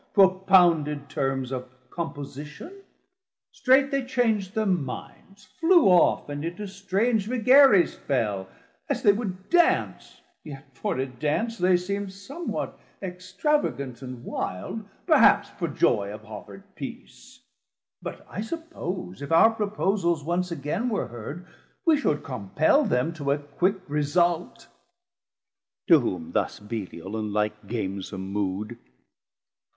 [0.15, 2.73] propounded terms Of composition,
[3.51, 8.49] strait they chang'd thir minds, Flew off, and into strange vagaries fell,
[8.89, 15.49] As they would dance, yet for a dance they seemd Somwhat extravagant and wilde, perhaps
[15.59, 17.39] For joy of offerd peace:
[18.01, 21.45] but I suppose If our proposals once again were heard
[21.85, 24.67] We should compel them to a quick result.
[25.89, 28.79] To whom thus Belial in like gamesom mood.